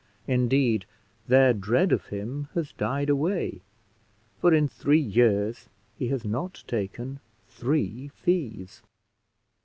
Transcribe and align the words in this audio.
Indeed, 0.25 0.87
their 1.27 1.53
dread 1.53 1.91
of 1.91 2.07
him 2.07 2.47
has 2.55 2.73
died 2.73 3.07
away; 3.07 3.61
for 4.39 4.51
in 4.51 4.67
three 4.67 4.99
years 4.99 5.69
he 5.95 6.07
has 6.07 6.25
not 6.25 6.63
taken 6.65 7.19
three 7.47 8.07
fees. 8.07 8.81